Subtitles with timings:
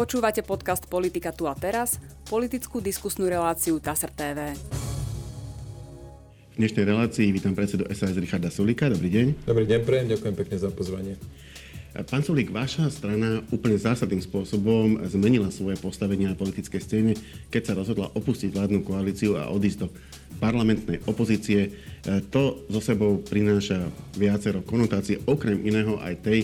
[0.00, 4.56] Počúvate podcast Politika tu a teraz, politickú diskusnú reláciu TASR TV.
[4.56, 8.88] V dnešnej relácii vítam predsedu SAS Richarda Sulika.
[8.88, 9.44] Dobrý deň.
[9.44, 11.20] Dobrý deň, prejem, ďakujem pekne za pozvanie.
[12.08, 17.12] Pán Sulík, vaša strana úplne zásadným spôsobom zmenila svoje postavenie na politickej scéne,
[17.52, 19.92] keď sa rozhodla opustiť vládnu koalíciu a odísť do
[20.40, 21.76] parlamentnej opozície.
[22.32, 23.84] To so sebou prináša
[24.16, 26.40] viacero konotácií, okrem iného aj tej,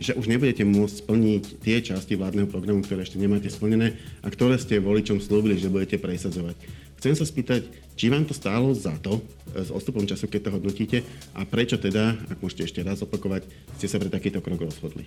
[0.00, 4.56] že už nebudete môcť splniť tie časti vládneho programu, ktoré ešte nemáte splnené a ktoré
[4.56, 6.56] ste voličom slúbili, že budete presadzovať.
[7.00, 9.20] Chcem sa spýtať, či vám to stálo za to
[9.52, 10.98] e, s odstupom času, keď to hodnotíte
[11.36, 13.44] a prečo teda, ak môžete ešte raz opakovať,
[13.76, 15.04] ste sa pre takýto krok rozhodli?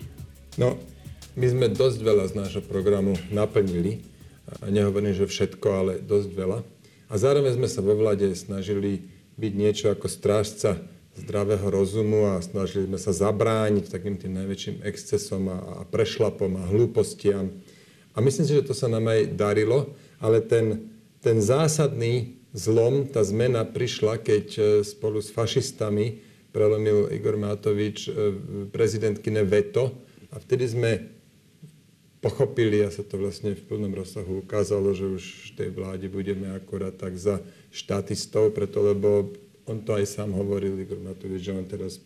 [0.58, 0.78] No,
[1.34, 4.02] my sme dosť veľa z nášho programu naplnili.
[4.62, 6.58] Nehovorím, že všetko, ale dosť veľa.
[7.10, 10.78] A zároveň sme sa vo vlade snažili byť niečo ako strážca
[11.14, 16.68] zdravého rozumu a snažili sme sa zabrániť takým tým najväčším excesom a, a prešlapom a
[16.70, 17.54] hlúpostiam.
[18.14, 23.24] A myslím si, že to sa nám aj darilo, ale ten ten zásadný zlom, tá
[23.24, 26.20] zmena prišla, keď e, spolu s fašistami
[26.52, 28.10] prelomil Igor Matovič e,
[28.68, 29.96] prezidentkine veto
[30.28, 30.92] a vtedy sme
[32.20, 36.52] pochopili a sa to vlastne v plnom rozsahu ukázalo, že už v tej vláde budeme
[36.52, 37.40] akorát tak za
[37.72, 39.32] štatistov, preto lebo
[39.64, 42.00] on to aj sám hovoril, Igor Matovič, že on teraz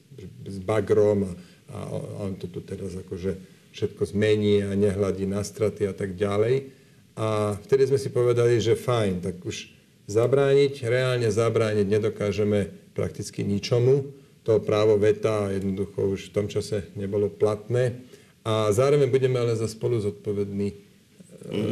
[0.47, 3.35] s bagrom a, a on to tu teraz akože
[3.75, 6.71] všetko zmení a nehľadí na straty a tak ďalej.
[7.19, 9.75] A vtedy sme si povedali, že fajn, tak už
[10.07, 14.15] zabrániť, reálne zabrániť nedokážeme prakticky ničomu.
[14.47, 18.01] To právo veta jednoducho už v tom čase nebolo platné.
[18.47, 20.73] A zároveň budeme ale za spolu zodpovední,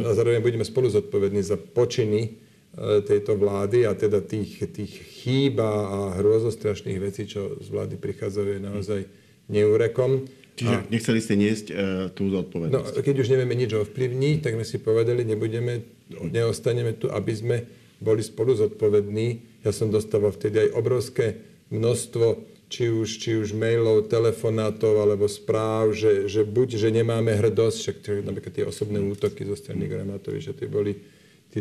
[0.05, 2.46] a zároveň budeme spolu zodpovední za počiny
[2.77, 8.61] tejto vlády a teda tých, tých chýb a hrôzostrašných vecí, čo z vlády prichádzajú, je
[8.61, 9.01] naozaj
[9.49, 10.29] neúrekom.
[10.57, 11.77] Čiže a, nechceli ste niesť uh,
[12.13, 12.93] tú zodpovednosť.
[12.97, 15.85] No, keď už nevieme nič ovplyvniť, tak sme si povedali, nebudeme,
[16.17, 17.57] neostaneme tu, aby sme
[17.97, 19.61] boli spolu zodpovední.
[19.65, 21.25] Ja som dostával vtedy aj obrovské
[21.73, 27.77] množstvo či už, či už mailov, telefonátov alebo správ, že, že buď, že nemáme hrdosť,
[27.79, 27.97] však
[28.27, 30.99] napríklad tie osobné útoky zo strany Gramatovi, že tie boli,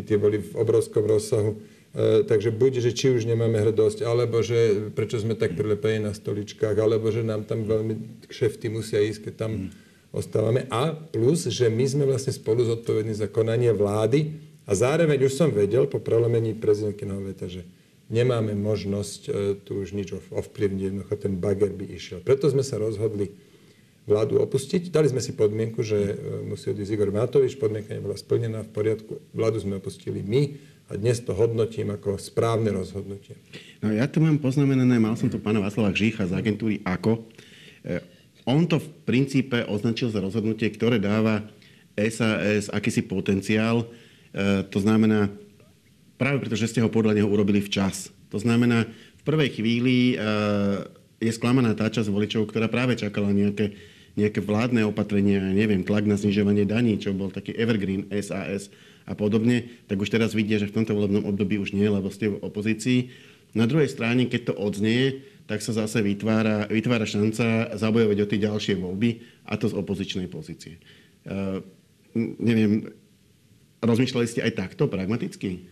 [0.03, 1.57] tie, boli v obrovskom rozsahu
[1.97, 6.12] E, takže buď, že či už nemáme hrdosť, alebo že prečo sme tak prilepení na
[6.12, 9.69] stoličkách, alebo že nám tam veľmi kšefty musia ísť, keď tam mm.
[10.12, 10.69] ostávame.
[10.69, 14.37] A plus, že my sme vlastne spolu zodpovední za konanie vlády
[14.69, 17.65] a zároveň už som vedel po prelomení prezidentky veta, že
[18.13, 19.31] nemáme možnosť e,
[19.65, 22.21] tu už nič ovplyvniť, jednoducho ten bager by išiel.
[22.21, 23.33] Preto sme sa rozhodli
[24.06, 24.89] vládu opustiť.
[24.94, 26.15] Dali sme si podmienku, že e,
[26.47, 29.19] musí odísť Igor Matovič, podmienka nebola splnená v poriadku.
[29.34, 30.55] Vládu sme opustili my
[30.87, 33.34] a dnes to hodnotím ako správne rozhodnutie.
[33.83, 37.27] No ja tu mám poznamenané, mal som tu pána Václava Žícha z agentúry AKO.
[37.83, 37.99] E,
[38.47, 41.43] on to v princípe označil za rozhodnutie, ktoré dáva
[41.99, 43.91] SAS akýsi potenciál.
[44.31, 45.34] E, to znamená,
[46.15, 48.15] práve preto, že ste ho podľa neho urobili včas.
[48.31, 48.87] To znamená,
[49.19, 50.15] v prvej chvíli
[51.21, 53.75] je sklamaná tá časť voličov, ktorá práve čakala nejaké,
[54.16, 58.72] nejaké vládne opatrenia, neviem, tlak na znižovanie daní, čo bol taký evergreen SAS
[59.04, 62.32] a podobne, tak už teraz vidia, že v tomto volebnom období už nie, lebo ste
[62.32, 63.12] v opozícii.
[63.53, 68.38] Na druhej strane, keď to odznie, tak sa zase vytvára, vytvára šanca zabojovať o tie
[68.43, 69.10] ďalšie voľby,
[69.47, 70.83] a to z opozičnej pozície.
[71.22, 71.62] Uh,
[72.41, 72.91] neviem,
[73.84, 75.71] rozmýšľali ste aj takto, pragmaticky?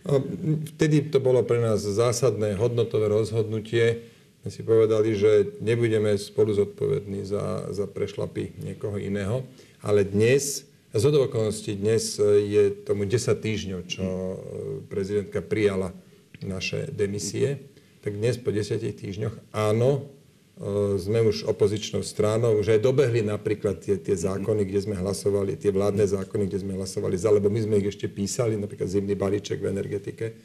[0.77, 4.14] Vtedy to bolo pre nás zásadné hodnotové rozhodnutie.
[4.45, 9.41] My si povedali, že nebudeme spolu zodpovední za, za prešlapy niekoho iného.
[9.81, 14.37] Ale dnes z okolností dnes e, je tomu 10 týždňov, čo e,
[14.85, 15.97] prezidentka prijala
[16.45, 17.57] naše demisie.
[18.05, 20.13] Tak dnes po 10 týždňoch áno,
[20.61, 25.57] e, sme už opozičnou stranou, už aj dobehli napríklad tie, tie zákony, kde sme hlasovali,
[25.57, 29.17] tie vládne zákony, kde sme hlasovali za, lebo my sme ich ešte písali, napríklad zimný
[29.17, 30.37] balíček v energetike.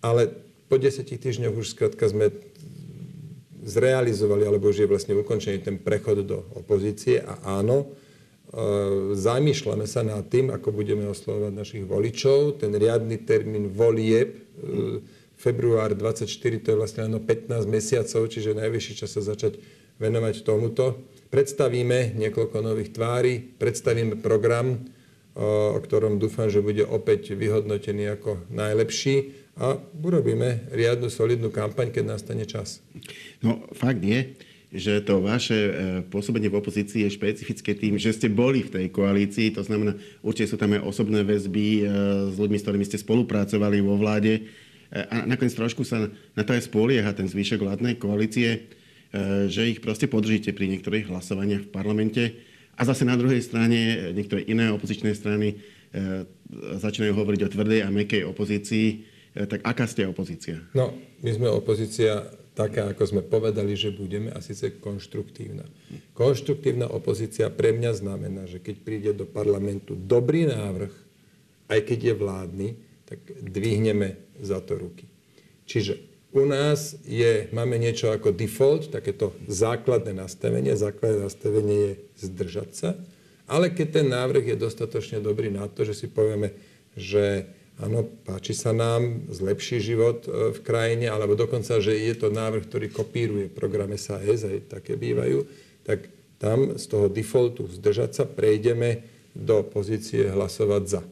[0.00, 0.32] Ale
[0.72, 2.32] po 10 týždňoch už skrátka sme
[3.66, 7.90] zrealizovali, alebo už je vlastne ukončený ten prechod do opozície a áno,
[8.46, 8.62] E,
[9.18, 12.62] zamýšľame sa nad tým, ako budeme oslovovať našich voličov.
[12.62, 15.02] Ten riadny termín volieb, e,
[15.34, 19.58] február 24, to je vlastne len 15 mesiacov, čiže najvyšší čas sa začať
[19.98, 21.04] venovať tomuto.
[21.28, 24.78] Predstavíme niekoľko nových tvári, predstavíme program, e,
[25.74, 32.04] o ktorom dúfam, že bude opäť vyhodnotený ako najlepší a urobíme riadnu, solidnú kampaň, keď
[32.04, 32.84] nastane čas.
[33.40, 34.36] No, fakt je,
[34.68, 35.72] že to vaše e,
[36.12, 40.52] pôsobenie v opozícii je špecifické tým, že ste boli v tej koalícii, to znamená, určite
[40.52, 41.82] sú tam aj osobné väzby e,
[42.28, 44.44] s ľuďmi, s ktorými ste spolupracovali vo vláde.
[44.92, 48.68] E, a nakoniec trošku sa na to aj spolieha ten zvyšok vládnej koalície,
[49.48, 52.36] že ich proste podržíte pri niektorých hlasovaniach v parlamente.
[52.76, 55.56] A zase na druhej strane niektoré iné opozičné strany
[56.52, 59.15] začínajú hovoriť o tvrdej a mekej opozícii.
[59.36, 60.64] Tak aká ste opozícia?
[60.72, 62.24] No, my sme opozícia
[62.56, 65.68] taká, ako sme povedali, že budeme, a síce konštruktívna.
[66.16, 70.92] Konštruktívna opozícia pre mňa znamená, že keď príde do parlamentu dobrý návrh,
[71.68, 72.68] aj keď je vládny,
[73.04, 75.04] tak dvihneme za to ruky.
[75.68, 76.00] Čiže
[76.32, 80.72] u nás je, máme niečo ako default, takéto základné nastavenie.
[80.72, 81.92] Základné nastavenie je
[82.24, 82.90] zdržať sa,
[83.46, 86.56] ale keď ten návrh je dostatočne dobrý na to, že si povieme,
[86.96, 87.46] že
[87.80, 92.64] áno, páči sa nám, zlepší život e, v krajine, alebo dokonca, že je to návrh,
[92.68, 95.44] ktorý kopíruje program SAS, aj také bývajú,
[95.84, 99.04] tak tam z toho defaultu zdržať sa prejdeme
[99.36, 101.02] do pozície hlasovať za.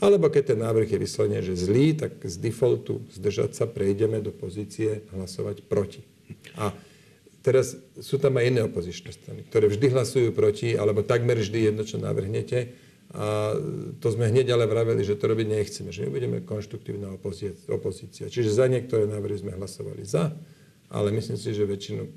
[0.00, 4.32] Alebo keď ten návrh je vyslovene, že zlý, tak z defaultu zdržať sa prejdeme do
[4.32, 6.00] pozície hlasovať proti.
[6.56, 6.72] A
[7.44, 11.82] teraz sú tam aj iné opozičné strany, ktoré vždy hlasujú proti, alebo takmer vždy jedno,
[11.84, 12.72] čo navrhnete,
[13.12, 13.52] a
[14.00, 17.12] to sme hneď ale vraveli, že to robiť nechceme, že my budeme konštruktívna
[17.68, 18.32] opozícia.
[18.32, 20.32] Čiže za niektoré návrhy sme hlasovali za,
[20.88, 22.08] ale myslím si, že väčšinu,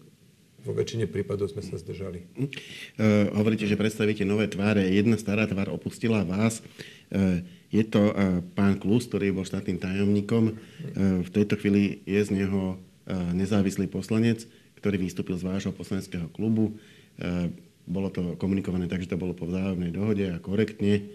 [0.63, 2.24] vo väčšine prípadov sme sa zdržali.
[2.36, 4.88] Uh, hovoríte, že predstavíte nové tváre.
[4.88, 6.63] Jedna stará tvár opustila vás.
[7.12, 7.44] Uh,
[7.75, 10.56] je to uh, pán Klus, ktorý bol štátnym tajomníkom.
[10.56, 14.47] Uh, v tejto chvíli je z neho uh, nezávislý poslanec,
[14.80, 16.80] ktorý vystúpil z vášho poslaneckého klubu.
[17.19, 17.51] Uh,
[17.85, 21.05] bolo to komunikované tak, že to bolo po vzájomnej dohode a korektne.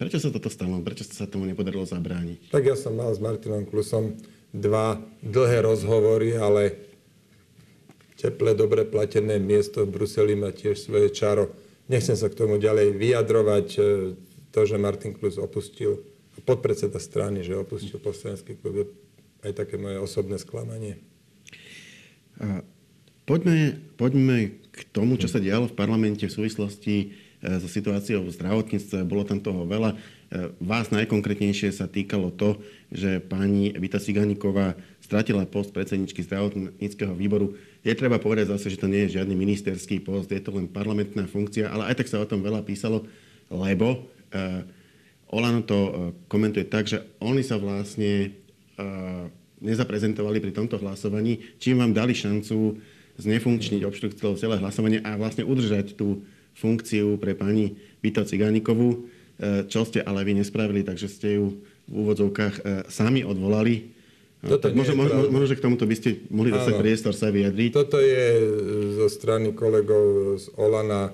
[0.00, 0.80] Prečo sa toto stalo?
[0.80, 2.54] Prečo sa tomu nepodarilo zabrániť?
[2.54, 4.16] Tak ja som mal s Martinom Klusom
[4.50, 6.78] dva dlhé rozhovory, ale
[8.18, 11.52] teplé, dobre platené miesto v Bruseli má tiež svoje čaro.
[11.90, 13.66] Nechcem sa k tomu ďalej vyjadrovať.
[13.76, 13.80] E,
[14.50, 16.02] to, že Martin Klus opustil,
[16.42, 18.86] podpredseda strany, že opustil poslanecký klub, je
[19.46, 20.98] aj také moje osobné sklamanie.
[23.30, 27.06] Poďme, poďme k tomu, čo sa dialo v parlamente v súvislosti e,
[27.62, 29.06] so situáciou v zdravotníctve.
[29.06, 29.94] Bolo tam toho veľa.
[29.94, 29.96] E,
[30.58, 32.58] vás najkonkrétnejšie sa týkalo to,
[32.90, 37.54] že pani Vita Siganíková stratila post predsedničky zdravotníckého výboru.
[37.86, 41.30] Je treba povedať zase, že to nie je žiadny ministerský post, je to len parlamentná
[41.30, 43.06] funkcia, ale aj tak sa o tom veľa písalo,
[43.46, 44.66] lebo uh,
[45.30, 45.90] Olano to uh,
[46.26, 48.34] komentuje tak, že oni sa vlastne
[48.74, 49.30] uh,
[49.62, 52.78] nezaprezentovali pri tomto hlasovaní, čím vám dali šancu
[53.20, 56.24] znefunkčniť, obštruktovať celé hlasovanie a vlastne udržať tú
[56.56, 58.98] funkciu pre pani Vito Cigánikovú, e,
[59.68, 63.92] čo ste ale vy nespravili, takže ste ju v úvodzovkách e, sami odvolali.
[64.40, 67.76] Toto tak možno, možno, možno, že k tomuto by ste mohli dostať priestor sa vyjadriť.
[67.76, 68.24] Toto je
[68.96, 71.12] zo strany kolegov z Olana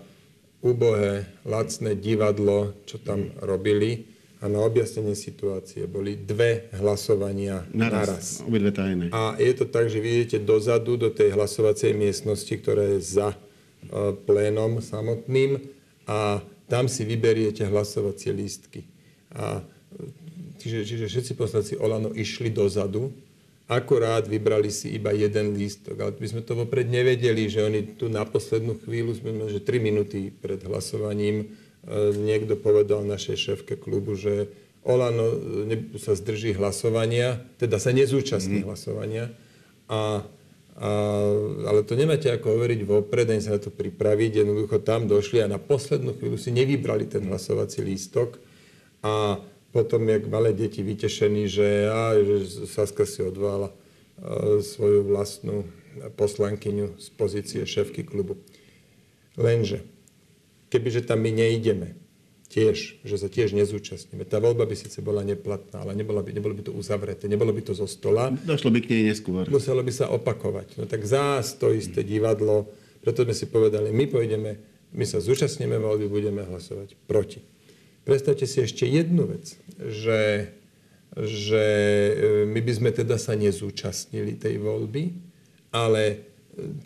[0.62, 8.06] ubohé, lacné divadlo, čo tam robili a na objasnenie situácie boli dve hlasovania naraz.
[8.08, 8.26] naraz.
[8.44, 9.08] Obidve tajné.
[9.08, 13.32] A je to tak, že vy idete dozadu do tej hlasovacej miestnosti, ktorá je za
[13.32, 15.64] uh, plénom samotným
[16.04, 18.84] a tam si vyberiete hlasovacie lístky.
[19.32, 19.62] A,
[20.58, 23.14] čiže, čiže všetci poslanci Olano išli dozadu,
[23.70, 25.94] akorát vybrali si iba jeden lístok.
[25.94, 29.78] Ale my sme to vopred nevedeli, že oni tu na poslednú chvíľu, sme že 3
[29.78, 31.65] minúty pred hlasovaním E,
[32.18, 34.50] niekto povedal našej šéfke klubu, že
[34.86, 35.34] Olano
[35.66, 38.66] e, sa zdrží hlasovania, teda sa nezúčastní mm.
[38.66, 39.34] hlasovania.
[39.90, 40.22] A,
[40.78, 40.90] a,
[41.66, 44.46] ale to nemáte ako overiť vopred, ani sa na to pripraviť.
[44.46, 48.38] Jednoducho tam došli a na poslednú chvíľu si nevybrali ten hlasovací lístok.
[49.02, 49.42] A
[49.74, 55.68] potom, jak malé deti vytešení, že, ja, že Saska si odvala uh, svoju vlastnú
[56.16, 58.40] poslankyňu z pozície šéfky klubu.
[59.36, 59.84] Lenže
[60.70, 61.98] kebyže tam my neideme,
[62.46, 64.22] tiež, že sa tiež nezúčastníme.
[64.22, 67.62] Tá voľba by síce bola neplatná, ale nebolo by, nebolo by to uzavreté, nebolo by
[67.62, 68.30] to zo stola.
[68.30, 69.50] Došlo by k nej neskôr.
[69.50, 70.78] Muselo by sa opakovať.
[70.78, 72.70] No tak zás to isté divadlo,
[73.02, 74.50] preto sme si povedali, my pôjdeme,
[74.94, 77.42] my sa zúčastníme voľby, budeme hlasovať proti.
[78.06, 80.54] Predstavte si ešte jednu vec, že,
[81.18, 82.14] že e,
[82.46, 85.10] my by sme teda sa nezúčastnili tej voľby,
[85.74, 86.22] ale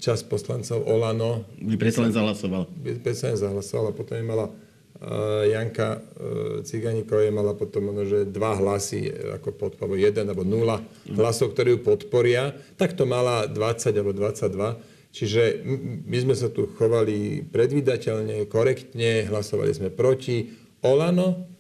[0.03, 1.47] čas poslancov Olano.
[1.62, 2.67] By predsa len zahlasoval.
[2.71, 7.95] By predsa len zahlasoval a potom je mala uh, Janka uh, Ciganíková je mala potom
[7.95, 9.07] ono, že dva hlasy,
[9.39, 12.50] ako pod, alebo jeden alebo nula hlasov, ktorí ju podporia.
[12.75, 15.11] Tak to mala 20 alebo 22.
[15.11, 15.67] Čiže
[16.07, 20.55] my sme sa tu chovali predvydateľne, korektne, hlasovali sme proti.
[20.81, 21.50] Olano,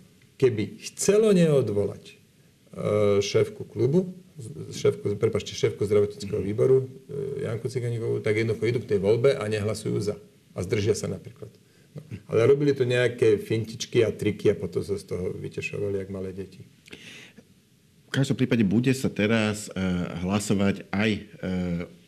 [0.40, 2.14] keby chcelo neodvolať uh,
[3.20, 4.16] šéfku klubu,
[4.74, 9.44] šéfku, prepáčte, šéfku zdravotníckého výboru, e, Janku Ciganíkovú, tak jednoducho idú k tej voľbe a
[9.46, 10.16] nehlasujú za.
[10.56, 11.48] A zdržia sa napríklad.
[11.94, 12.02] No.
[12.30, 16.30] Ale robili to nejaké fintičky a triky a potom sa z toho vytešovali, jak malé
[16.34, 16.62] deti.
[18.10, 21.22] V každom prípade bude sa teraz uh, hlasovať aj uh,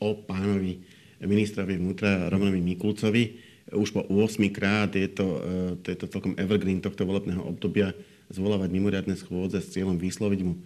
[0.02, 0.82] o pánovi
[1.22, 3.38] ministrovi vnútra Romanovi Mikulcovi.
[3.70, 5.38] už po 8 krát je to,
[5.86, 7.94] to je to celkom evergreen tohto volebného obdobia
[8.32, 10.58] zvolávať mimoriadne schôdze s cieľom vysloviť mu,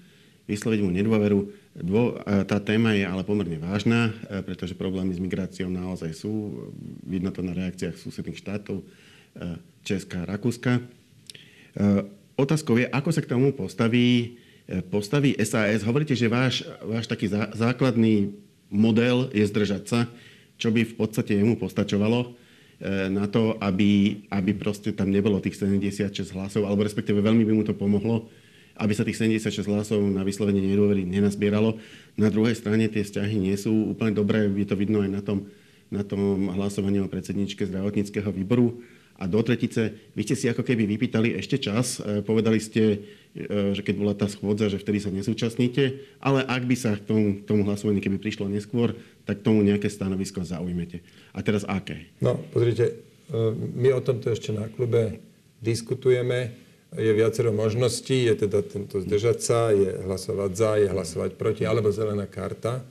[0.47, 1.39] vysloviť mu nedôveru.
[1.77, 2.17] Dvo,
[2.49, 4.15] tá téma je ale pomerne vážna,
[4.49, 6.65] pretože problémy s migráciou naozaj sú.
[7.05, 8.81] Vidno to na reakciách susedných štátov
[9.85, 10.81] Česka a Rakúska.
[12.37, 14.41] Otázkou je, ako sa k tomu postaví,
[14.89, 15.85] postaví SAS.
[15.85, 18.33] Hovoríte, že váš, váš taký zá, základný
[18.69, 20.01] model je zdržať sa,
[20.57, 22.29] čo by v podstate jemu postačovalo e,
[23.13, 27.65] na to, aby, aby proste tam nebolo tých 76 hlasov, alebo respektíve veľmi by mu
[27.65, 28.29] to pomohlo,
[28.77, 31.81] aby sa tých 76 hlasov na vyslovenie nedôvery nenazbieralo.
[32.21, 35.49] Na druhej strane tie vzťahy nie sú úplne dobré, je to vidno aj na tom,
[35.89, 38.85] na tom hlasovaní o predsedničke zdravotníckého výboru.
[39.17, 43.01] A do tretice, vy ste si ako keby vypýtali ešte čas, e, povedali ste,
[43.33, 47.09] e, že keď bola tá schôdza, že vtedy sa nezúčastníte, ale ak by sa k
[47.09, 48.93] tomu, k tomu hlasovaniu, keby prišlo neskôr,
[49.25, 51.01] tak tomu nejaké stanovisko zaujmete.
[51.33, 52.13] A teraz aké?
[52.21, 52.93] No, pozrite,
[53.33, 55.17] e, my o tomto ešte na klube
[55.65, 56.66] diskutujeme.
[56.95, 61.91] Je viacero možností, je teda tento zdržať sa, je hlasovať za, je hlasovať proti, alebo
[61.91, 62.87] zelená karta.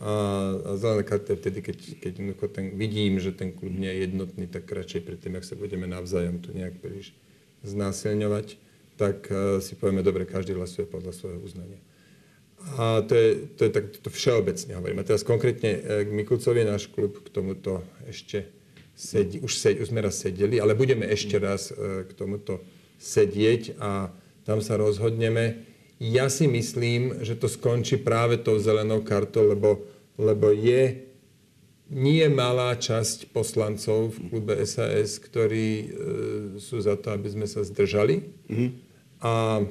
[0.00, 0.12] A,
[0.56, 2.12] a zelená karta je vtedy, keď, keď
[2.52, 6.40] ten, vidím, že ten klub nie je jednotný, tak radšej predtým, ak sa budeme navzájom
[6.40, 7.12] tu nejak príliš
[7.64, 8.56] znásilňovať,
[8.96, 11.80] tak uh, si povieme, dobre, každý hlasuje podľa svojho uznania.
[12.74, 14.98] A to je, to je tak, to všeobecne hovorím.
[14.98, 18.48] A teraz konkrétne e, k Mikulcovi náš klub k tomuto ešte
[18.96, 22.64] sedí, už, sed, už sme raz sedeli, ale budeme ešte raz e, k tomuto
[22.98, 24.10] sedieť a
[24.46, 25.66] tam sa rozhodneme.
[25.96, 29.84] Ja si myslím, že to skončí práve tou zelenou kartou, lebo,
[30.20, 31.06] lebo je
[31.86, 35.86] nie malá časť poslancov v klube SAS, ktorí e,
[36.58, 38.26] sú za to, aby sme sa zdržali.
[38.50, 38.70] Mm-hmm.
[39.22, 39.62] A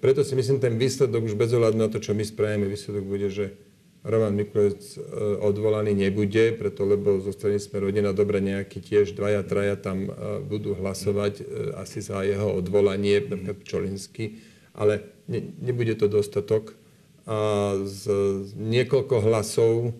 [0.00, 3.28] preto si myslím, ten výsledok už bez ohľadu na to, čo my spravíme, výsledok bude,
[3.28, 3.56] že
[4.04, 5.00] Roman Mikulec e,
[5.40, 10.10] odvolaný nebude, preto lebo zo strany sme rodina dobra nejakí tiež dvaja, traja tam e,
[10.44, 11.44] budú hlasovať e,
[11.80, 14.44] asi za jeho odvolanie, napríklad Čolinsky,
[14.76, 16.76] ale ne, nebude to dostatok.
[17.24, 18.04] A z,
[18.44, 19.96] z niekoľko hlasov,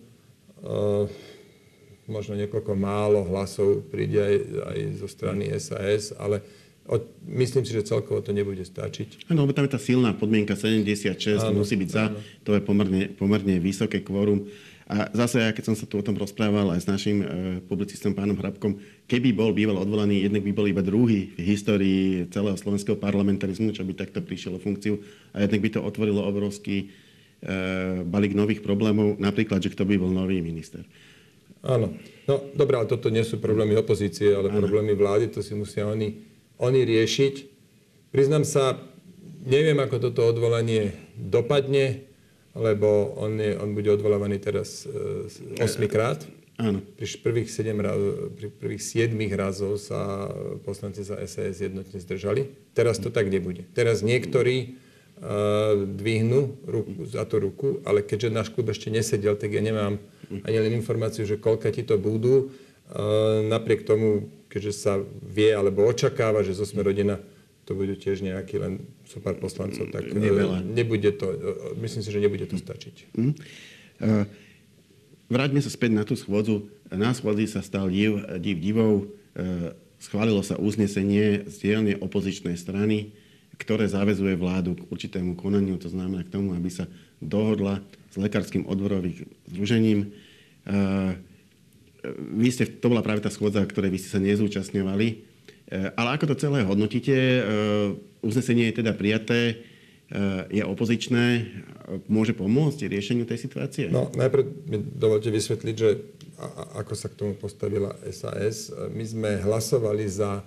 [2.05, 4.35] možno niekoľko málo hlasov príde aj,
[4.69, 6.45] aj zo strany SAS, ale
[7.25, 9.25] myslím si, že celkovo to nebude stačiť.
[9.33, 12.17] Áno, lebo tam je tá silná podmienka 76, áno, musí byť za, áno.
[12.45, 14.45] to je pomerne, pomerne vysoké kvórum.
[14.85, 17.25] A zase, ja keď som sa tu o tom rozprával aj s našim e,
[17.65, 18.77] publicistom pánom Hrabkom,
[19.09, 23.81] keby bol býval odvolaný, jednak by bol iba druhý v histórii celého slovenského parlamentarizmu, čo
[23.81, 25.01] by takto prišiel o funkciu
[25.33, 26.85] a jednak by to otvorilo obrovský e,
[28.05, 30.85] balík nových problémov, napríklad, že kto by bol nový minister.
[31.65, 31.97] Áno.
[32.29, 34.61] No, dobré, ale toto nie sú problémy opozície, ale áno.
[34.61, 37.35] problémy vlády, to si musia oni, oni riešiť.
[38.11, 38.79] Priznám sa,
[39.43, 42.05] neviem, ako toto odvolanie dopadne
[42.55, 46.23] lebo on, je, on bude odvolávaný teraz e, 8 krát.
[46.55, 46.79] Áno.
[46.95, 47.99] Pri prvých, 7 raz,
[48.39, 50.31] pri prvých 7 razov sa
[50.63, 52.47] poslanci za SAS jednotne zdržali.
[52.71, 53.67] Teraz to tak nebude.
[53.75, 54.79] Teraz niektorí
[55.19, 59.99] uh, dvihnú ruku, za to ruku, ale keďže náš klub ešte nesedel, tak ja nemám
[60.47, 62.55] ani len informáciu, že koľka ti to budú.
[62.87, 67.19] Uh, napriek tomu, keďže sa vie alebo očakáva, že zo sme rodina
[67.65, 68.73] to bude tiež nejaký len
[69.09, 70.61] so pár poslancov, tak Neveľa.
[70.61, 72.95] E, nebude to, e, myslím si, že nebude to stačiť.
[73.17, 73.33] Mm.
[73.95, 74.23] Uh,
[75.33, 76.69] vráťme sa späť na tú schôdzu.
[76.93, 79.09] Na schôdzi sa stal div, div divov.
[79.33, 83.17] Uh, schválilo sa uznesenie z dielne opozičnej strany,
[83.57, 86.85] ktoré záväzuje vládu k určitému konaniu, to znamená k tomu, aby sa
[87.17, 87.81] dohodla
[88.13, 90.13] s lekárským odborovým združením.
[90.69, 91.17] Uh,
[92.17, 95.35] vy ste, to bola práve tá schôdza, ktorej vy ste sa nezúčastňovali.
[95.65, 97.15] Eh, ale ako to celé hodnotíte?
[97.15, 97.43] Eh,
[98.21, 99.65] uznesenie je teda prijaté,
[100.13, 101.25] eh, je opozičné,
[102.05, 103.89] môže pomôcť riešeniu tej situácie?
[103.89, 105.89] No, najprv mi dovolte vysvetliť, že
[106.77, 108.73] ako sa k tomu postavila SAS.
[108.93, 110.41] My sme hlasovali za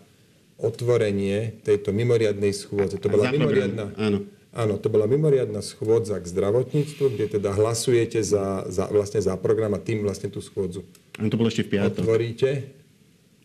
[0.59, 2.99] otvorenie tejto mimoriadnej schôdze.
[2.99, 4.27] To bola mimoriadna, áno.
[4.49, 9.77] Áno, to bola mimoriadna schôdza k zdravotníctvu, kde teda hlasujete za, za, vlastne za program
[9.77, 10.83] a tým vlastne tú schôdzu.
[11.18, 12.06] Áno, to bolo ešte v piatok.
[12.06, 12.78] Otvoríte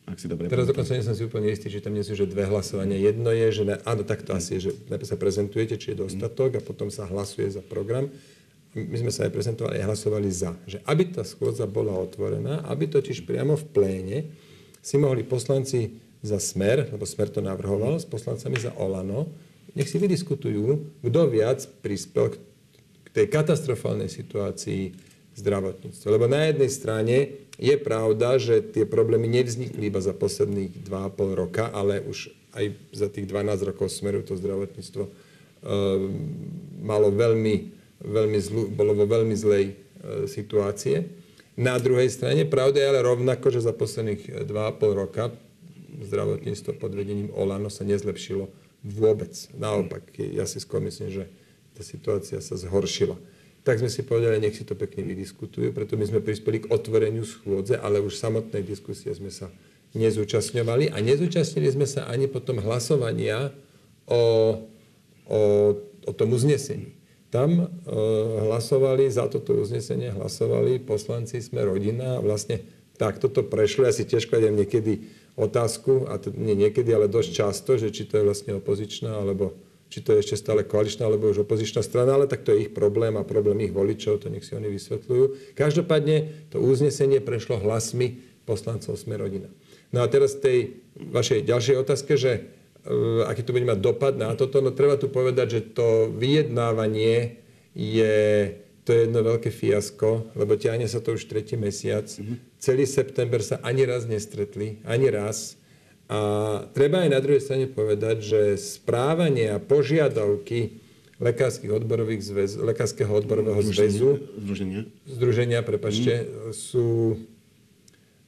[0.03, 2.27] ak si dobre Teraz dokonca nie som si úplne istý, že tam nie sú že
[2.27, 2.99] dve hlasovania.
[2.99, 6.03] Jedno je, že ne, áno, tak to asi je, že najprv sa prezentujete, či je
[6.03, 8.11] dostatok a potom sa hlasuje za program.
[8.75, 10.51] My sme sa aj prezentovali a hlasovali za.
[10.67, 14.17] Že aby tá schôdza bola otvorená, aby totiž priamo v pléne
[14.83, 19.31] si mohli poslanci za Smer, lebo Smer to navrhoval, s poslancami za Olano,
[19.71, 26.07] nech si vydiskutujú, kto viac prispel k tej katastrofálnej situácii zdravotníctve.
[26.09, 27.15] Lebo na jednej strane
[27.57, 33.07] je pravda, že tie problémy nevznikli iba za posledných 2,5 roka, ale už aj za
[33.09, 35.11] tých 12 rokov smeru to zdravotníctvo uh,
[36.81, 37.55] malo veľmi,
[38.01, 41.09] veľmi zlú, bolo vo veľmi zlej uh, situácie.
[41.53, 45.29] Na druhej strane, pravda je ale rovnako, že za posledných 2,5 roka
[46.01, 48.49] zdravotníctvo pod vedením Olano sa nezlepšilo
[48.81, 49.33] vôbec.
[49.53, 51.23] Naopak, ja si skôr myslím, že
[51.77, 53.17] tá situácia sa zhoršila.
[53.63, 57.24] Tak sme si povedali, nech si to pekne vydiskutujú, preto my sme prispeli k otvoreniu
[57.24, 59.48] schôdze, ale už samotnej diskusie sme sa
[59.96, 63.55] nezúčastňovali a nezúčastnili sme sa ani potom hlasovania
[64.10, 64.22] o,
[65.32, 65.41] o,
[66.03, 66.91] o tom uznesení.
[67.32, 67.65] Tam e,
[68.46, 72.62] hlasovali, za toto uznesenie hlasovali poslanci Sme rodina a vlastne
[73.00, 73.89] tak toto prešlo.
[73.89, 78.05] Ja si tiež kladiem niekedy otázku, a to nie niekedy, ale dosť často, že či
[78.05, 79.58] to je vlastne opozičná, alebo
[79.93, 82.71] či to je ešte stále koaličná, alebo už opozičná strana, ale tak to je ich
[82.73, 85.53] problém a problém ich voličov, to nech si oni vysvetľujú.
[85.53, 88.17] Každopádne to uznesenie prešlo hlasmi
[88.50, 89.53] poslancov Sme rodina.
[89.93, 94.33] No a teraz tej vašej ďalšej otázke, že uh, aký to bude mať dopad na
[94.33, 97.38] toto, no treba tu povedať, že to vyjednávanie
[97.77, 98.17] je,
[98.81, 102.09] to je jedno veľké fiasko, lebo ťahne sa to už tretí mesiac.
[102.09, 102.57] Mm-hmm.
[102.57, 105.53] Celý september sa ani raz nestretli, ani raz.
[106.13, 106.20] A
[106.77, 110.77] treba aj na druhej strane povedať, že správanie a požiadavky
[111.17, 116.27] lekárskych odborových zväz, lekárskeho odborového zväzu, združenia, združenia prepačte, mm.
[116.53, 117.17] sú,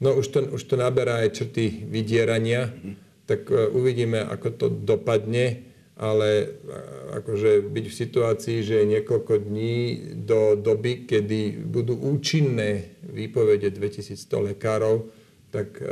[0.01, 2.95] no už to, už to naberá aj črty vydierania, mm.
[3.29, 9.33] tak uh, uvidíme, ako to dopadne, ale uh, akože byť v situácii, že je niekoľko
[9.45, 9.77] dní
[10.25, 15.24] do doby, kedy budú účinné výpovede 2100 lekárov,
[15.55, 15.87] tak e,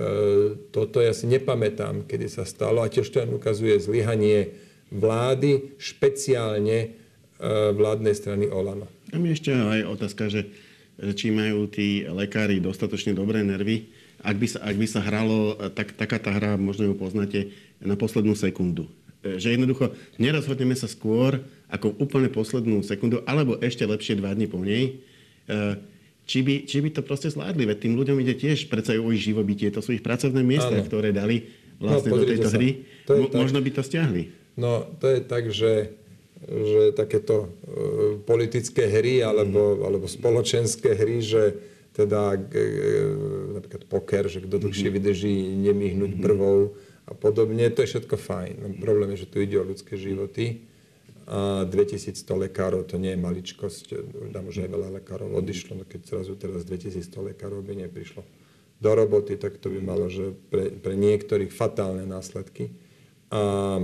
[0.76, 4.52] toto ja si nepamätám, kedy sa stalo a tiež to ukazuje zlyhanie
[4.92, 6.88] vlády, špeciálne e,
[7.72, 8.92] vládnej strany Olano.
[9.16, 10.52] A mi ešte aj otázka, že,
[11.16, 13.88] či majú tí lekári dostatočne dobré nervy.
[14.20, 17.96] Ak by sa, ak by sa hralo, tak, taká tá hra, možno ju poznáte, na
[17.96, 18.92] poslednú sekundu.
[19.24, 21.40] E, že jednoducho nerozhodneme sa skôr
[21.72, 25.00] ako úplne poslednú sekundu, alebo ešte lepšie dva dní po nej.
[25.48, 25.80] E,
[26.24, 27.68] či by, či by to proste zvládli.
[27.68, 29.72] Veď tým ľuďom ide tiež predsa o ich živobytie.
[29.76, 30.88] To sú ich pracovné miesta, ano.
[30.88, 32.56] ktoré dali vlastne no, do tejto sa.
[32.56, 32.70] hry.
[33.08, 33.40] To Mo, tak.
[33.44, 34.24] možno by to stiahli.
[34.56, 35.92] No, to je tak, že,
[36.48, 39.84] že takéto uh, politické hry alebo, mm.
[39.84, 41.60] alebo spoločenské hry, že
[41.92, 44.96] teda uh, napríklad poker, že kto dlhšie mm.
[44.96, 46.22] vydrží nemyhnúť mm.
[46.24, 48.54] prvou a podobne, to je všetko fajn.
[48.64, 50.64] No, problém je, že tu ide o ľudské životy
[51.24, 53.86] a 2100 lekárov, to nie je maličkosť,
[54.36, 58.28] tam už aj veľa lekárov odišlo, no keď zrazu teraz 2100 lekárov by neprišlo
[58.84, 62.76] do roboty, tak to by malo že pre, pre niektorých fatálne následky.
[63.32, 63.80] A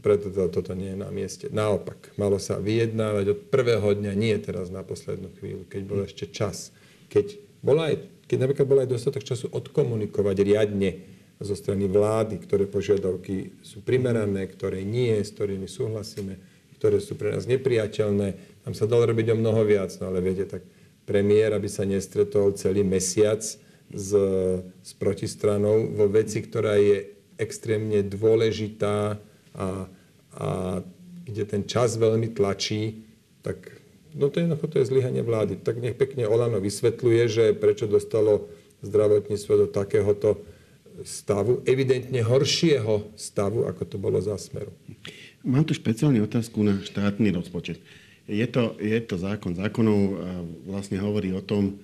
[0.00, 1.46] preto to, toto nie je na mieste.
[1.52, 6.28] Naopak, malo sa vyjednávať od prvého dňa, nie teraz na poslednú chvíľu, keď bol ešte
[6.28, 6.72] čas.
[7.12, 10.90] Keď, bola aj, keď napríklad bol aj dostatok času odkomunikovať riadne
[11.38, 16.36] zo strany vlády, ktoré požiadavky sú primerané, ktoré nie, s ktorými súhlasíme,
[16.78, 18.28] ktoré sú pre nás nepriateľné.
[18.62, 20.62] Tam sa dalo robiť o mnoho viac, no ale viete, tak
[21.04, 24.10] premiér, aby sa nestretol celý mesiac s,
[24.68, 29.16] s protistranou vo veci, ktorá je extrémne dôležitá
[29.56, 29.66] a,
[30.38, 30.48] a
[31.24, 33.08] kde ten čas veľmi tlačí,
[33.40, 33.78] tak
[34.12, 35.56] no to, jednoducho to je zlyhanie vlády.
[35.60, 38.50] Tak nech pekne Olano vysvetľuje, že prečo dostalo
[38.84, 40.42] zdravotníctvo do takéhoto
[41.06, 44.74] stavu, evidentne horšieho stavu, ako to bolo za smeru.
[45.46, 47.78] Mám tu špeciálnu otázku na štátny rozpočet.
[48.26, 50.30] Je to, je to zákon zákonov a
[50.68, 51.78] vlastne hovorí o tom,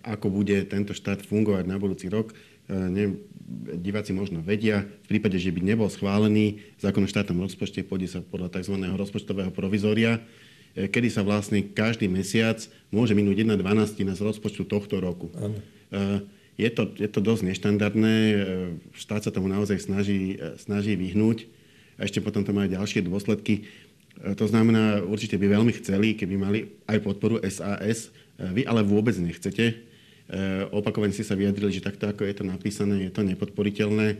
[0.00, 2.32] ako bude tento štát fungovať na budúci rok.
[2.70, 3.18] Ne,
[3.82, 8.20] diváci možno vedia, v prípade, že by nebol schválený zákon o štátnom rozpočte, pôjde sa
[8.22, 8.78] podľa tzv.
[8.94, 10.22] rozpočtového provizória,
[10.78, 12.62] e, kedy sa vlastne každý mesiac
[12.94, 15.34] môže minúť 1,12 z rozpočtu tohto roku.
[15.34, 15.58] Ano.
[15.90, 16.22] E,
[16.62, 18.34] je to, je to dosť neštandardné, e,
[18.94, 21.50] štát sa tomu naozaj snaží, snaží vyhnúť
[22.00, 23.68] a ešte potom to má aj ďalšie dôsledky.
[24.24, 26.58] E, to znamená, určite by veľmi chceli, keby mali
[26.88, 28.08] aj podporu SAS.
[28.08, 29.64] E, vy ale vôbec nechcete.
[29.68, 29.74] E,
[30.72, 34.16] opakovane ste sa vyjadrili, že takto, ako je to napísané, je to nepodporiteľné.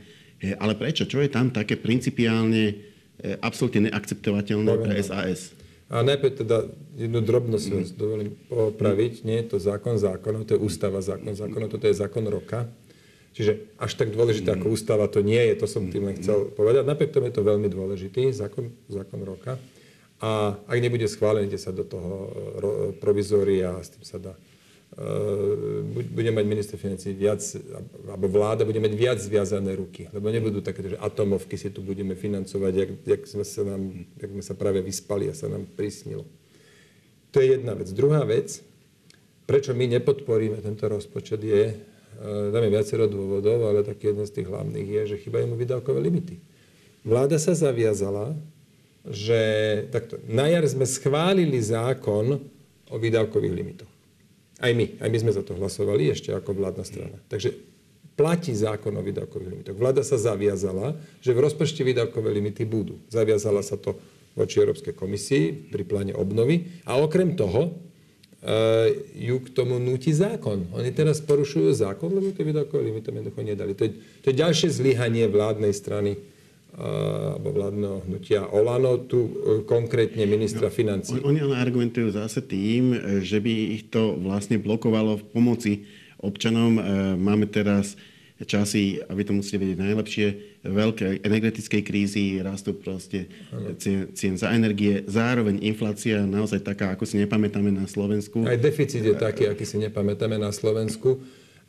[0.61, 1.05] Ale prečo?
[1.05, 2.73] Čo je tam také principiálne
[3.45, 5.53] absolútne neakceptovateľné pre SAS?
[5.93, 6.65] A najprv teda
[6.97, 7.93] jednu drobnosť mm.
[7.93, 9.21] dovolím popraviť.
[9.29, 12.73] Nie je to zákon zákonov, to je ústava zákon zákonov, toto je zákon roka.
[13.31, 16.83] Čiže až tak dôležité ako ústava to nie je, to som tým len chcel povedať.
[16.83, 19.55] Napriek tomu je to veľmi dôležitý zákon, zákon roka.
[20.21, 22.29] A ak nebude schválený, sa do toho e,
[22.99, 27.41] provizória a s tým sa dá e, bude mať minister financí viac,
[28.05, 32.19] alebo vláda bude mať viac zviazané ruky, lebo nebudú také, že atomovky si tu budeme
[32.19, 33.81] financovať, jak, jak, sme sa nám,
[34.21, 36.29] jak sme sa práve vyspali a sa nám prisnilo.
[37.31, 37.89] To je jedna vec.
[37.95, 38.61] Druhá vec,
[39.49, 41.90] prečo my nepodporíme tento rozpočet je, Eh,
[42.21, 46.05] tam je viacero dôvodov, ale taký jeden z tých hlavných je, že chýbajú mu výdavkové
[46.05, 46.37] limity.
[47.01, 48.37] Vláda sa zaviazala,
[49.09, 49.41] že
[49.89, 52.37] takto, na jar sme schválili zákon
[52.93, 53.93] o výdavkových limitoch.
[54.61, 57.17] Aj my, aj my sme za to hlasovali ešte ako vládna strana.
[57.33, 57.57] Takže
[58.13, 59.77] platí zákon o výdavkových limitoch.
[59.81, 60.93] Vláda sa zaviazala,
[61.25, 63.01] že v rozpočte výdavkové limity budú.
[63.09, 63.97] Zaviazala sa to
[64.37, 67.90] voči Európskej komisii pri pláne obnovy a okrem toho
[69.21, 70.65] ju k tomu nutí zákon.
[70.73, 73.77] Oni teraz porušujú zákon, lebo tie výdavkové limity jednoducho nedali.
[73.77, 73.91] To je,
[74.25, 76.17] to je ďalšie zlyhanie vládnej strany
[76.81, 79.31] alebo vládneho hnutia Olano, tu e,
[79.67, 81.19] konkrétne ministra no, financí.
[81.21, 85.73] Oni ale argumentujú zase tým, že by ich to vlastne blokovalo v pomoci
[86.23, 86.79] občanom.
[87.19, 87.99] Máme teraz
[88.45, 90.27] časy, a vy to musíte vedieť najlepšie,
[90.65, 93.29] veľké energetickej krízy, rastú proste
[93.77, 98.45] cien, cien za energie, zároveň inflácia naozaj taká, ako si nepamätáme na Slovensku.
[98.45, 101.21] Aj deficit je taký, aký si nepamätáme na Slovensku.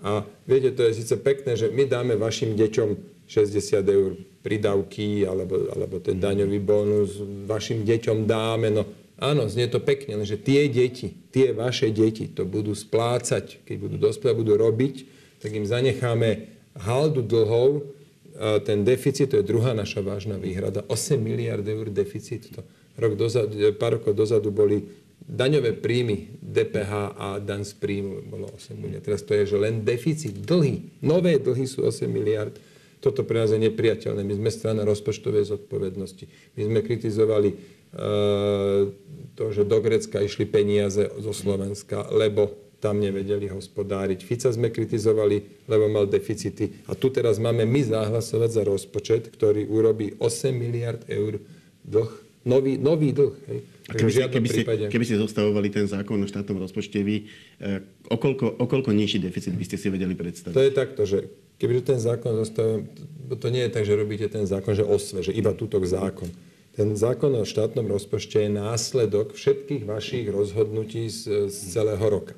[0.02, 2.90] A viete, to je síce pekné, že my dáme vašim deťom
[3.30, 8.74] 60 eur pridavky alebo, alebo ten daňový bonus vašim deťom dáme.
[8.74, 8.84] No
[9.22, 13.96] áno, znie to pekne, lenže tie deti, tie vaše deti to budú splácať, keď budú
[14.02, 14.96] dospelé, budú robiť,
[15.38, 17.84] tak im zanecháme haldu dlhov,
[18.66, 22.48] ten deficit, to je druhá naša vážna výhrada, 8 miliard eur deficit.
[22.56, 22.64] To
[22.98, 24.88] rok dozadu, pár rokov dozadu boli
[25.22, 29.04] daňové príjmy, DPH a daň z príjmu bolo 8 miliard.
[29.06, 32.56] Teraz to je, že len deficit, dlhy, nové dlhy sú 8 miliard.
[33.02, 34.22] Toto pre nás je nepriateľné.
[34.22, 36.54] My sme strana rozpočtovej zodpovednosti.
[36.54, 38.94] My sme kritizovali uh,
[39.34, 44.26] to, že do Grecka išli peniaze zo Slovenska, lebo tam nevedeli hospodáriť.
[44.26, 46.82] Fica sme kritizovali, lebo mal deficity.
[46.90, 51.38] A tu teraz máme my zahlasovať za rozpočet, ktorý urobí 8 miliard eur
[51.86, 52.12] dlh,
[52.50, 53.36] nový, nový dlh.
[53.48, 53.60] Hej.
[53.86, 57.28] A keby, ste, keby, ste, keby ste zostavovali ten zákon o štátnom rozpočte, vy,
[57.62, 60.56] eh, okolko, okolko nižší deficit by ste si vedeli predstaviť?
[60.56, 61.28] To je takto, že
[61.62, 62.90] Kebyže ten zákon zostavujem,
[63.38, 66.26] to nie je tak, že robíte ten zákon, že osve, že iba tútok zákon.
[66.74, 72.34] Ten zákon o štátnom rozpočte je následok všetkých vašich rozhodnutí z, z celého roka.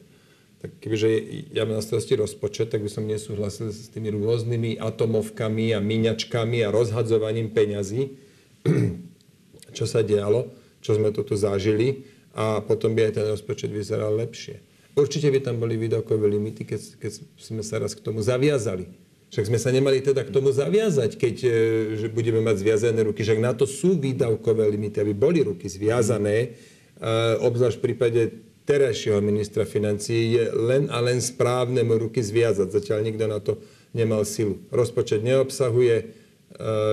[0.63, 1.09] Tak kebyže
[1.51, 6.63] ja mám na starosti rozpočet, tak by som nesúhlasil s tými rôznymi atomovkami a míňačkami
[6.63, 8.15] a rozhadzovaním peňazí,
[9.75, 10.47] čo sa dialo,
[10.79, 14.63] čo sme to tu zažili a potom by aj ten rozpočet vyzeral lepšie.
[14.95, 18.87] Určite by tam boli výdavkové limity, keď, keď sme sa raz k tomu zaviazali.
[19.35, 21.49] Však sme sa nemali teda k tomu zaviazať, keď e,
[21.99, 23.25] že budeme mať zviazané ruky.
[23.25, 26.55] Však na to sú výdavkové limity, aby boli ruky zviazané.
[27.41, 28.21] Obzvlášť v prípade
[28.63, 32.71] terajšieho ministra financií je len a len správne mu ruky zviazať.
[32.71, 33.59] Zatiaľ nikto na to
[33.91, 34.59] nemal silu.
[34.71, 36.05] Rozpočet neobsahuje e,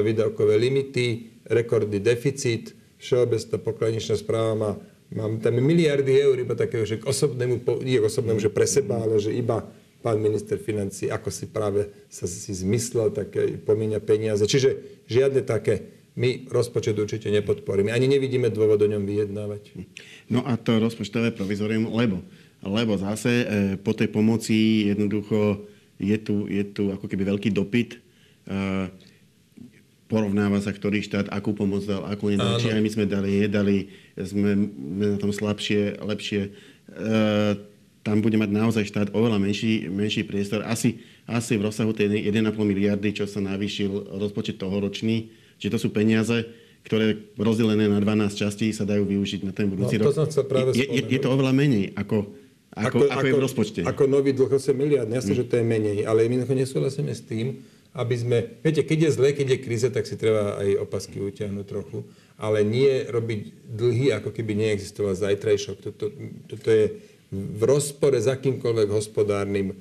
[0.03, 4.71] výdavkové limity, rekordný deficit, všeobecná pokladničná správa má,
[5.11, 9.01] mám tam miliardy eur iba takého, že k osobnému, nie k osobnému, že pre seba,
[9.01, 9.65] ale že iba
[10.01, 14.45] pán minister financí, ako si práve sa si zmyslel, také pomíňa peniaze.
[14.49, 17.95] Čiže žiadne také my rozpočet určite nepodporíme.
[17.95, 19.63] Ani nevidíme dôvod o ňom vyjednávať.
[20.27, 22.23] No a to rozpočtové provizorium, lebo,
[22.67, 23.47] lebo zase e,
[23.79, 25.63] po tej pomoci jednoducho
[26.01, 27.95] je tu, je tu ako keby veľký dopyt.
[27.95, 27.99] E,
[30.11, 32.59] porovnáva sa, ktorý štát akú pomoc dal, akú nedal.
[32.59, 33.77] Či aj my sme dali, jedali,
[34.19, 36.51] sme, sme na tom slabšie, lepšie.
[36.51, 37.11] E,
[38.03, 40.67] tam bude mať naozaj štát oveľa menší, menší priestor.
[40.67, 45.40] Asi, asi v rozsahu tej 1,5 miliardy, čo sa navýšil rozpočet tohoročný.
[45.61, 46.49] Čiže to sú peniaze,
[46.83, 50.17] ktoré rozdelené na 12 častí sa dajú využiť na ten budúci no, rok.
[50.17, 52.33] To práve je, je, je to oveľa menej ako,
[52.73, 53.81] ako, ako, ako je v rozpočte.
[53.85, 55.09] Ako nový dlh 8 miliard.
[55.13, 55.39] Jasne, mm.
[55.39, 55.99] že to je menej.
[56.09, 57.61] Ale my nesúhlasíme s tým,
[57.93, 58.37] aby sme...
[58.65, 62.09] Viete, keď je zle, keď je kríze, tak si treba aj opasky utiahnuť trochu.
[62.41, 65.77] Ale nie robiť dlhy, ako keby neexistoval zajtrajšok.
[65.85, 66.09] Toto,
[66.49, 66.97] toto je
[67.31, 69.77] v rozpore s akýmkoľvek hospodárnym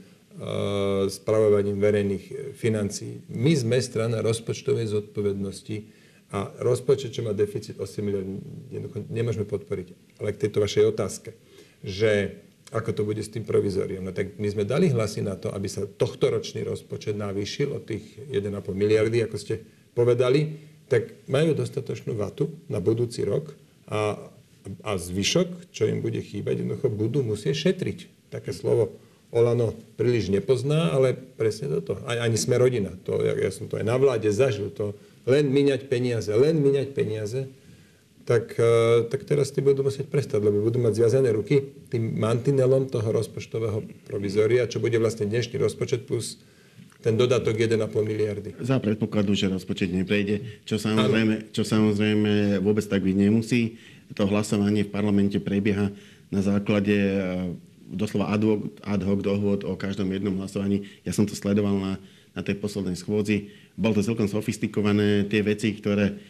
[1.12, 3.20] spravovaním verejných financií.
[3.28, 5.78] My sme strana rozpočtovej zodpovednosti
[6.32, 8.28] a rozpočet, čo má deficit 8 miliard,
[9.12, 10.18] nemôžeme podporiť.
[10.24, 11.36] Ale k tejto vašej otázke,
[11.84, 14.06] že ako to bude s tým provizoriom.
[14.06, 18.30] No tak my sme dali hlasy na to, aby sa tohtoročný rozpočet navýšil od tých
[18.30, 19.60] 1,5 miliardy, ako ste
[19.98, 23.58] povedali, tak majú dostatočnú vatu na budúci rok
[23.90, 24.18] a
[24.84, 28.30] a zvyšok, čo im bude chýbať, jednoducho budú musieť šetriť.
[28.30, 29.00] Také slovo
[29.30, 32.02] Olano príliš nepozná, ale presne toto.
[32.10, 32.90] Ani sme rodina.
[33.06, 34.74] To, ja, ja som to aj na vláde zažil.
[34.74, 34.98] To
[35.30, 37.46] len míňať peniaze, len míňať peniaze.
[38.26, 42.90] Tak, e, tak teraz tí budú musieť prestať, lebo budú mať zviazané ruky tým mantinelom
[42.90, 46.38] toho rozpočtového provizória, čo bude vlastne dnešný rozpočet plus
[47.02, 48.54] ten dodatok 1,5 miliardy.
[48.62, 53.82] Za predpokladu, že rozpočet neprejde, čo samozrejme, čo samozrejme vôbec tak byť nemusí
[54.14, 55.94] to hlasovanie v parlamente prebieha
[56.30, 57.22] na základe e,
[57.90, 60.86] doslova ad hoc, ad hoc dohôd o každom jednom hlasovaní.
[61.02, 61.94] Ja som to sledoval na,
[62.38, 63.50] na tej poslednej schôdzi.
[63.74, 65.26] Bolo to celkom sofistikované.
[65.26, 66.22] Tie veci, ktoré,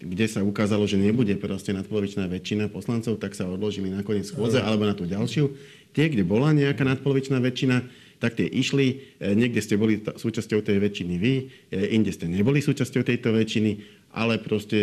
[0.00, 4.58] kde sa ukázalo, že nebude proste nadpolovičná väčšina poslancov, tak sa odložili na koniec schôdze
[4.64, 5.52] alebo na tú ďalšiu.
[5.92, 7.84] Tie, kde bola nejaká nadpolovičná väčšina,
[8.22, 9.18] tak tie išli.
[9.18, 11.34] E, niekde ste boli súčasťou tej väčšiny vy,
[11.74, 13.70] e, inde ste neboli súčasťou tejto väčšiny
[14.12, 14.76] ale proste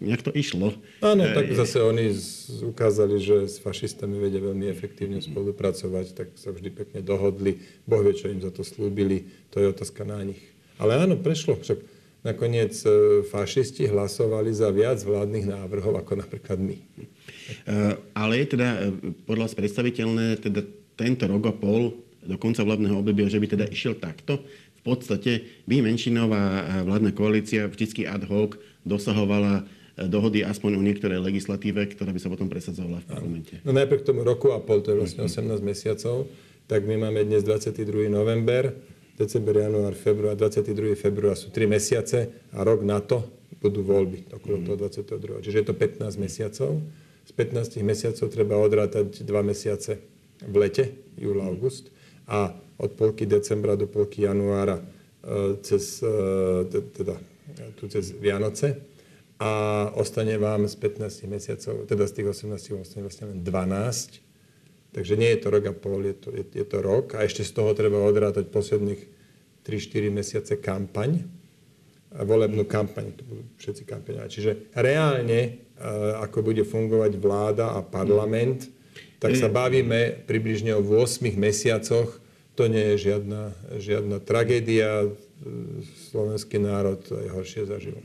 [0.00, 0.72] nejak to išlo.
[1.04, 2.16] Áno, tak zase oni
[2.64, 7.60] ukázali, že s fašistami vedia veľmi efektívne spolupracovať, tak sa vždy pekne dohodli.
[7.84, 10.40] Boh vie, čo im za to slúbili, to je otázka na nich.
[10.80, 11.60] Ale áno, prešlo.
[11.60, 11.78] Však
[12.24, 16.80] nakoniec e, fašisti hlasovali za viac vládnych návrhov ako napríklad my.
[16.80, 17.76] E,
[18.16, 20.64] ale je teda e, podľa vás predstaviteľné teda
[20.96, 24.40] tento rok a pol do konca vládneho obdobia, že by teda išiel takto?
[24.84, 26.44] Podstate by menšinová
[26.84, 29.64] vládna koalícia vždy ad hoc dosahovala
[29.96, 33.54] e, dohody aspoň o niektorej legislatíve, ktorá by sa potom presadzovala v parlamente.
[33.64, 36.28] No najprv k tomu roku a pol, to je vlastne 18 mesiacov,
[36.68, 38.12] tak my máme dnes 22.
[38.12, 38.76] november,
[39.16, 40.92] december, január, február, 22.
[41.00, 43.24] február sú 3 mesiace a rok na to
[43.64, 45.40] budú voľby, okolo toho 22.
[45.40, 46.84] Čiže je to 15 mesiacov.
[47.24, 50.04] Z 15 mesiacov treba odrátať 2 mesiace
[50.44, 51.93] v lete, júl, august
[52.28, 54.84] a od polky decembra do polky januára e,
[55.62, 57.16] cez, e, teda,
[57.76, 58.80] tu cez Vianoce
[59.38, 59.50] a
[59.94, 64.22] ostane vám z 15 mesiacov, teda z tých 18 ostane vlastne len 12.
[64.94, 67.42] Takže nie je to rok a pol, je to, je, je to rok a ešte
[67.42, 69.02] z toho treba odrátať posledných
[69.66, 71.24] 3-4 mesiace kampaň,
[72.14, 74.30] volebnú kampaň, to budú všetci kampaňovať.
[74.30, 75.50] Čiže reálne, e,
[76.22, 78.70] ako bude fungovať vláda a parlament,
[79.18, 82.24] tak sa bavíme približne o 8 mesiacoch
[82.54, 83.50] to nie je žiadna,
[83.82, 85.10] žiadna tragédia.
[86.08, 87.98] Slovenský národ aj horšie zažil.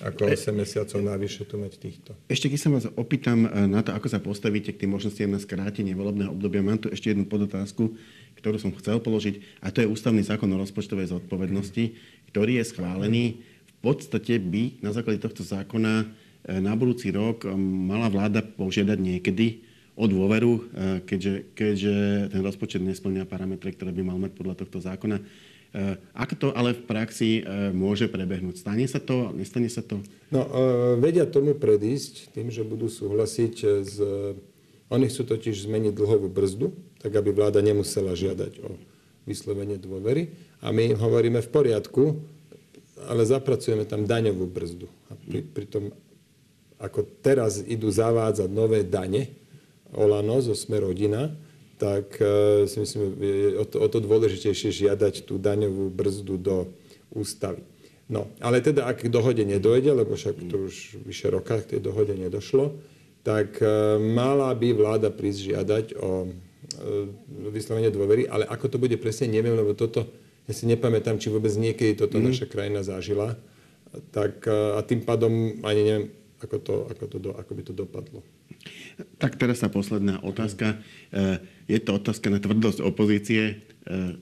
[0.00, 2.14] Ako 8 mesiacov navyše tu mať týchto.
[2.30, 5.42] Ešte keď sa vás opýtam eh, na to, ako sa postavíte k tým možnostiam na
[5.42, 7.92] skrátenie volebného obdobia, mám tu ešte jednu podotázku,
[8.38, 11.84] ktorú som chcel položiť, a to je ústavný zákon o rozpočtovej zodpovednosti,
[12.30, 13.24] ktorý je schválený.
[13.66, 19.71] V podstate by na základe tohto zákona eh, na budúci rok mala vláda požiadať niekedy
[19.92, 20.60] o dôveru, e,
[21.04, 21.96] keďže, keďže
[22.32, 25.20] ten rozpočet nesplňa parametre, ktoré by mal mať podľa tohto zákona.
[25.20, 25.24] E,
[26.16, 28.64] ako to ale v praxi e, môže prebehnúť?
[28.64, 29.36] Stane sa to?
[29.36, 30.00] Nestane sa to?
[30.32, 30.48] No,
[30.96, 33.94] vedia tomu predísť tým, že budú súhlasiť s...
[34.92, 38.76] Oni chcú totiž zmeniť dlhovú brzdu, tak aby vláda nemusela žiadať o
[39.24, 40.32] vyslovenie dôvery.
[40.60, 42.20] A my hovoríme v poriadku,
[43.08, 44.88] ale zapracujeme tam daňovú brzdu.
[45.10, 45.16] A
[45.52, 45.90] pri, tom,
[46.78, 49.41] ako teraz idú zavádzať nové dane,
[49.92, 51.32] Olano zo Sme rodina,
[51.82, 56.56] tak e, si myslím, je o to, o to dôležitejšie žiadať tú daňovú brzdu do
[57.10, 57.66] ústavy.
[58.06, 61.80] No, ale teda ak k dohode nedojde, lebo však to už vyše roka k tej
[61.82, 62.78] dohode nedošlo,
[63.26, 66.28] tak e, mala by vláda prísť žiadať o e,
[67.50, 70.06] vyslovenie dôvery, ale ako to bude presne, neviem, lebo toto,
[70.46, 72.24] ja si nepamätám, či vôbec niekedy toto mm.
[72.30, 73.34] naša krajina zažila,
[74.08, 76.06] tak a tým pádom ani neviem,
[76.40, 78.20] ako, to, ako, to, ako by to dopadlo.
[79.18, 80.78] Tak teraz sa posledná otázka.
[81.10, 83.42] E, je to otázka na tvrdosť opozície.
[83.42, 83.54] E,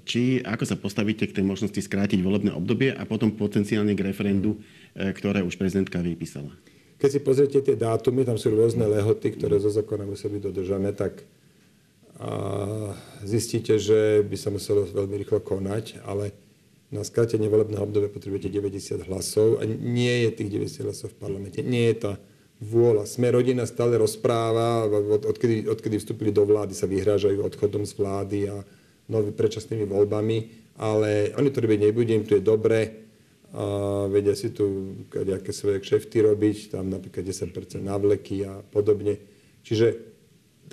[0.04, 4.60] či ako sa postavíte k tej možnosti skrátiť volebné obdobie a potom potenciálne k referendu,
[4.96, 6.52] e, ktoré už prezidentka vypísala?
[7.00, 10.92] Keď si pozriete tie dátumy, tam sú rôzne lehoty, ktoré zo zákona musia byť dodržané,
[10.92, 11.24] tak
[13.24, 16.36] zistíte, že by sa muselo veľmi rýchlo konať, ale
[16.92, 21.64] na skrátenie volebného obdobia potrebujete 90 hlasov a nie je tých 90 hlasov v parlamente.
[21.64, 22.12] Nie je tá
[22.60, 23.08] vôľa.
[23.08, 28.38] Sme rodina stále rozpráva, od, odkedy, odkedy vstúpili do vlády, sa vyhrážajú odchodom z vlády
[28.52, 28.60] a
[29.08, 30.38] nový predčasnými voľbami,
[30.78, 32.80] ale oni to robiť nebudú, im to je dobre,
[33.50, 39.18] a vedia si tu nejaké svoje kšefty robiť, tam napríklad 10% navleky a podobne.
[39.66, 39.98] Čiže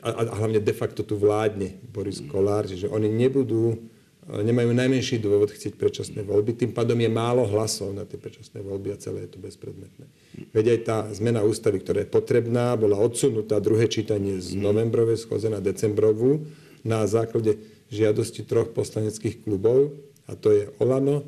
[0.06, 3.82] a, a hlavne de facto tu vládne Boris Kolár, čiže oni nebudú
[4.28, 6.60] nemajú najmenší dôvod chcieť predčasné voľby.
[6.60, 10.06] Tým pádom je málo hlasov na tie predčasné voľby a celé je to bezpredmetné.
[10.52, 15.48] Veď aj tá zmena ústavy, ktorá je potrebná, bola odsunutá druhé čítanie z novembrovej schôze
[15.48, 16.44] na decembrovú
[16.84, 17.56] na základe
[17.88, 19.96] žiadosti troch poslaneckých klubov,
[20.28, 21.24] a to je Olano,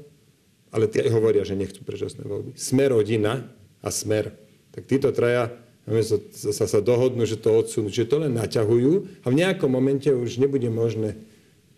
[0.76, 2.60] ale tie hovoria, že nechcú predčasné voľby.
[2.60, 3.48] Smer rodina
[3.80, 4.36] a Smer.
[4.76, 5.56] Tak títo traja
[5.88, 6.18] sa,
[6.54, 7.90] sa, sa dohodnú, že to odsunú.
[7.90, 11.18] Čiže to len naťahujú a v nejakom momente už nebude možné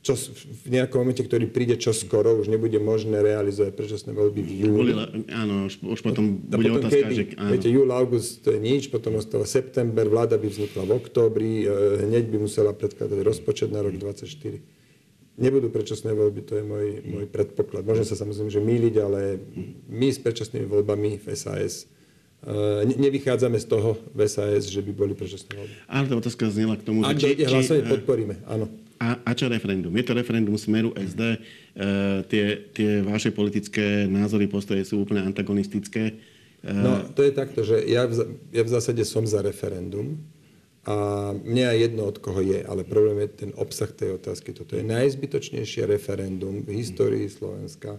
[0.02, 0.18] čo
[0.66, 4.92] v nejakom momente, ktorý príde čo skoro, už nebude možné realizovať predčasné voľby v júli.
[5.30, 7.26] Áno, už, už potom a bude potom otázka, kedy, že...
[7.38, 7.52] Áno.
[7.54, 12.10] Viete, júl, august, to je nič, potom ostáva september, vláda by vznikla v októbri, e,
[12.10, 15.38] hneď by musela predkladať rozpočet na rok 2024.
[15.38, 17.86] Nebudú predčasné voľby, to je môj, môj predpoklad.
[17.86, 19.38] Môžem sa samozrejme že míliť, ale
[19.86, 21.86] my s predčasnými voľbami v SAS
[22.42, 25.74] e, nevychádzame z toho v SAS, že by boli predčasné voľby.
[25.86, 27.46] Ale tá otázka znela k tomu, Ak že či...
[27.46, 28.66] Ak hlasovanie, podporíme, áno.
[29.02, 29.90] A, a čo referendum?
[29.98, 31.38] Je to referendum Smeru SD, e,
[32.30, 36.22] tie, tie vaše politické názory, postoje sú úplne antagonistické.
[36.62, 36.70] E...
[36.70, 40.22] No, to je takto, že ja v, ja v zásade som za referendum
[40.86, 44.54] a mne aj jedno, od koho je, ale problém je ten obsah tej otázky.
[44.54, 47.98] Toto je najzbytočnejšie referendum v histórii Slovenska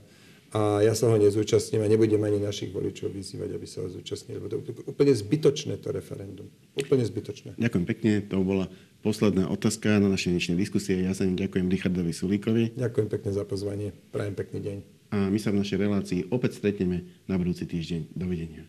[0.53, 4.37] a ja sa ho nezúčastním a nebudem ani našich voličov vyzývať, aby sa ho zúčastnili.
[4.37, 6.51] Lebo to je úplne zbytočné to referendum.
[6.77, 7.57] Úplne zbytočné.
[7.57, 8.11] Ďakujem pekne.
[8.29, 8.69] To bola
[9.03, 11.03] posledná otázka na našej dnešnej diskusie.
[11.03, 12.79] Ja sa im ďakujem Richardovi Sulíkovi.
[12.79, 13.91] Ďakujem pekne za pozvanie.
[14.15, 14.77] Prajem pekný deň.
[15.13, 18.17] A my sa v našej relácii opäť stretneme na budúci týždeň.
[18.17, 18.65] Dovidenia.